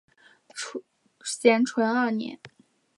[1.23, 2.39] 咸淳二年。